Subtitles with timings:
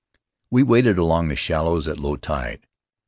[0.49, 2.65] We waded along the shallows at low tide.